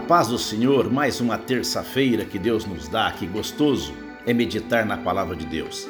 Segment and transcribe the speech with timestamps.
[0.00, 3.92] paz do Senhor, mais uma terça-feira que Deus nos dá, que gostoso
[4.26, 5.86] é meditar na palavra de Deus.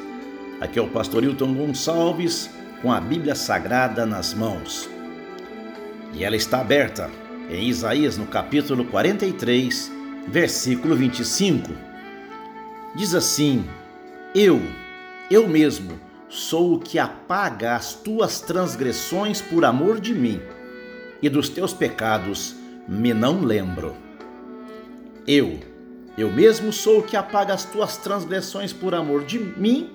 [0.59, 2.49] Aqui é o pastor Hilton Gonçalves
[2.81, 4.89] com a Bíblia Sagrada nas mãos.
[6.13, 7.09] E ela está aberta
[7.49, 9.91] em Isaías no capítulo 43,
[10.27, 11.71] versículo 25.
[12.95, 13.65] Diz assim:
[14.35, 14.61] Eu,
[15.31, 20.41] eu mesmo, sou o que apaga as tuas transgressões por amor de mim,
[21.21, 22.55] e dos teus pecados
[22.87, 24.02] me não lembro.
[25.27, 25.59] Eu,
[26.17, 29.89] eu mesmo sou o que apaga as tuas transgressões por amor de mim,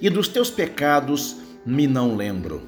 [0.00, 2.62] e dos teus pecados me não lembro.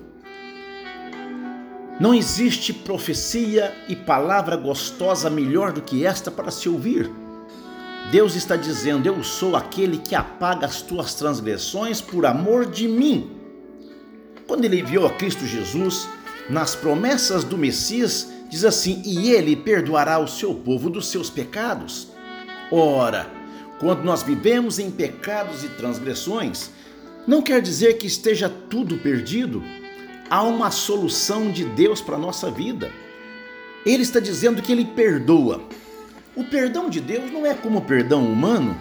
[2.00, 7.08] Não existe profecia e palavra gostosa melhor do que esta para se ouvir.
[8.10, 13.30] Deus está dizendo: Eu sou aquele que apaga as tuas transgressões por amor de mim.
[14.46, 16.08] Quando ele enviou a Cristo Jesus,
[16.50, 22.08] nas promessas do Messias, diz assim: E ele perdoará o seu povo dos seus pecados.
[22.70, 23.28] Ora,
[23.80, 26.70] quando nós vivemos em pecados e transgressões,
[27.26, 29.62] não quer dizer que esteja tudo perdido.
[30.30, 32.92] Há uma solução de Deus para a nossa vida.
[33.84, 35.60] Ele está dizendo que ele perdoa.
[36.36, 38.78] O perdão de Deus não é como o perdão humano.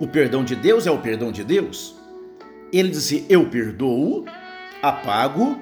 [0.00, 1.94] O perdão de Deus é o perdão de Deus.
[2.72, 4.24] Ele diz assim: Eu perdoo,
[4.82, 5.56] apago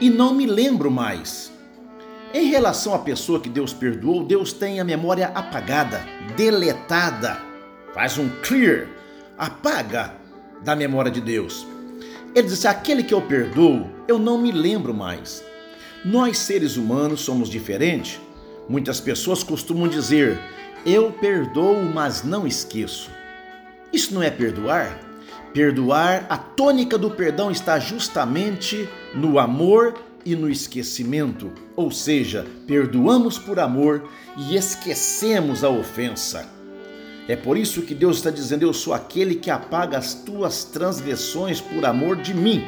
[0.00, 1.53] e não me lembro mais.
[2.34, 6.04] Em relação à pessoa que Deus perdoou, Deus tem a memória apagada,
[6.36, 7.40] deletada.
[7.94, 8.88] Faz um clear,
[9.38, 10.16] apaga
[10.60, 11.64] da memória de Deus.
[12.34, 15.44] Ele diz: aquele que eu perdoo, eu não me lembro mais.
[16.04, 18.20] Nós seres humanos somos diferentes.
[18.68, 20.36] Muitas pessoas costumam dizer:
[20.84, 23.12] eu perdoo, mas não esqueço.
[23.92, 24.98] Isso não é perdoar?
[25.52, 33.38] Perdoar, a tônica do perdão está justamente no amor e no esquecimento, ou seja, perdoamos
[33.38, 36.48] por amor e esquecemos a ofensa.
[37.28, 41.60] É por isso que Deus está dizendo: Eu sou aquele que apaga as tuas transgressões
[41.60, 42.62] por amor de mim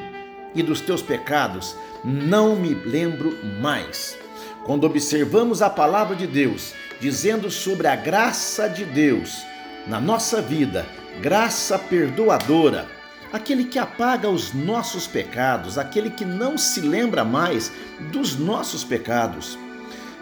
[0.54, 4.16] e dos teus pecados, não me lembro mais.
[4.64, 9.44] Quando observamos a palavra de Deus dizendo sobre a graça de Deus
[9.86, 10.86] na nossa vida,
[11.20, 12.95] graça perdoadora,
[13.32, 17.72] aquele que apaga os nossos pecados, aquele que não se lembra mais
[18.12, 19.59] dos nossos pecados.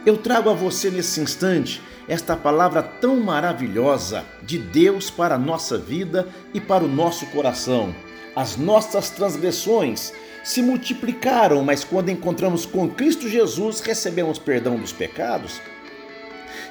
[0.04, 5.78] Eu trago a você nesse instante esta palavra tão maravilhosa de Deus para a nossa
[5.78, 7.94] vida e para o nosso coração.
[8.37, 10.12] As nossas transgressões
[10.43, 15.60] se multiplicaram, mas quando encontramos com Cristo Jesus, recebemos perdão dos pecados.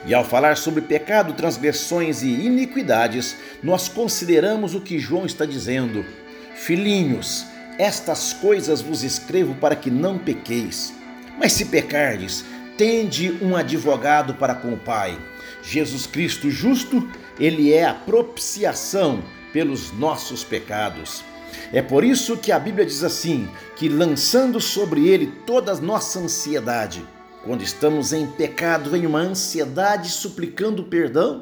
[0.06, 6.06] E ao falar sobre pecado, transgressões e iniquidades, nós consideramos o que João está dizendo.
[6.66, 7.46] Filhinhos,
[7.78, 10.94] estas coisas vos escrevo para que não pequeis.
[11.38, 12.46] Mas se pecardes,
[12.78, 15.18] tende um advogado para com o Pai.
[15.62, 17.06] Jesus Cristo justo,
[17.38, 21.22] ele é a propiciação pelos nossos pecados.
[21.74, 26.20] É por isso que a Bíblia diz assim: que lançando sobre ele toda a nossa
[26.20, 27.06] ansiedade,
[27.44, 31.42] quando estamos em pecado, vem uma ansiedade suplicando perdão.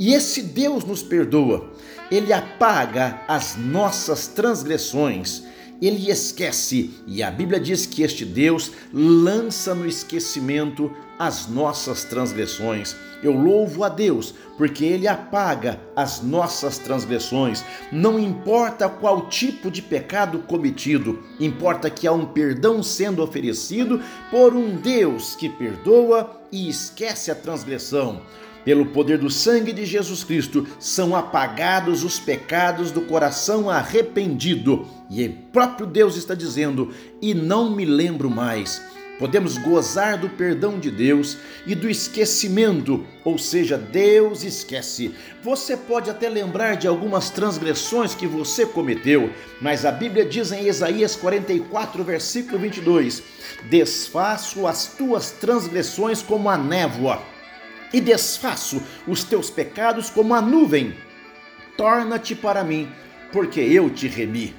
[0.00, 1.70] E esse Deus nos perdoa,
[2.10, 5.44] ele apaga as nossas transgressões
[5.80, 12.94] ele esquece, e a Bíblia diz que este Deus lança no esquecimento as nossas transgressões.
[13.22, 17.64] Eu louvo a Deus, porque Ele apaga as nossas transgressões.
[17.90, 24.54] Não importa qual tipo de pecado cometido, importa que há um perdão sendo oferecido por
[24.54, 28.20] um Deus que perdoa e esquece a transgressão.
[28.64, 34.86] Pelo poder do sangue de Jesus Cristo, são apagados os pecados do coração arrependido.
[35.08, 38.82] E o próprio Deus está dizendo: E não me lembro mais.
[39.18, 45.14] Podemos gozar do perdão de Deus e do esquecimento, ou seja, Deus esquece.
[45.42, 49.30] Você pode até lembrar de algumas transgressões que você cometeu,
[49.60, 53.22] mas a Bíblia diz em Isaías 44, versículo 22:
[53.68, 57.20] Desfaço as tuas transgressões como a névoa
[57.92, 60.94] e desfaço os teus pecados como a nuvem.
[61.76, 62.88] Torna-te para mim,
[63.32, 64.54] porque eu te remi.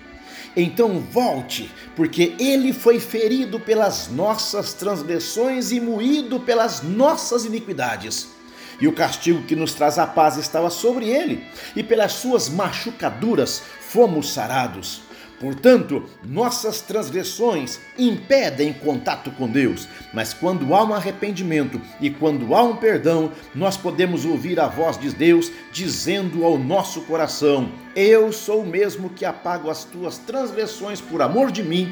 [0.56, 8.30] Então volte, porque ele foi ferido pelas nossas transgressões e moído pelas nossas iniquidades.
[8.80, 11.46] E o castigo que nos traz a paz estava sobre ele,
[11.76, 15.04] e pelas suas machucaduras fomos sarados.
[15.42, 22.62] Portanto, nossas transgressões impedem contato com Deus, mas quando há um arrependimento e quando há
[22.62, 28.62] um perdão, nós podemos ouvir a voz de Deus dizendo ao nosso coração: Eu sou
[28.62, 31.92] o mesmo que apago as tuas transgressões por amor de mim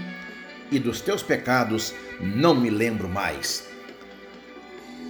[0.71, 3.67] e dos teus pecados não me lembro mais.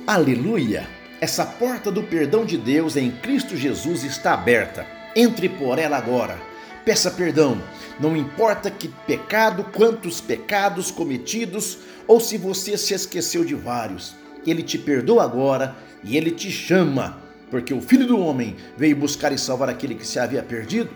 [0.08, 0.88] Aleluia!
[1.20, 4.88] Essa porta do perdão de Deus em Cristo Jesus está aberta.
[5.14, 6.49] Entre por ela agora.
[6.90, 7.62] Peça perdão,
[8.00, 11.78] não importa que pecado, quantos pecados cometidos,
[12.08, 14.16] ou se você se esqueceu de vários.
[14.44, 17.22] Ele te perdoa agora e ele te chama,
[17.52, 20.90] porque o Filho do Homem veio buscar e salvar aquele que se havia perdido.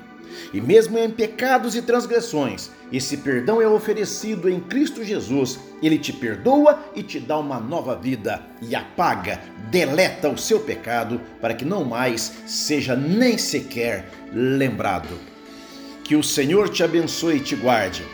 [0.52, 5.60] E mesmo em pecados e transgressões, esse perdão é oferecido em Cristo Jesus.
[5.80, 9.40] Ele te perdoa e te dá uma nova vida e apaga,
[9.70, 15.33] deleta o seu pecado para que não mais seja nem sequer lembrado.
[16.04, 18.06] Que o Senhor te abençoe e te guarde.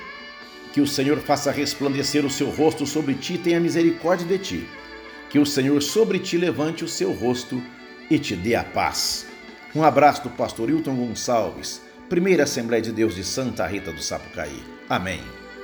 [0.74, 4.70] Que o Senhor faça resplandecer o seu rosto sobre ti e tenha misericórdia de ti.
[5.30, 7.62] Que o Senhor sobre ti levante o seu rosto
[8.10, 9.26] e te dê a paz.
[9.76, 14.64] Um abraço do pastor Hilton Gonçalves Primeira Assembleia de Deus de Santa Rita do Sapucaí.
[14.90, 15.22] Amém.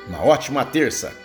[0.07, 1.25] Uma ótima terça.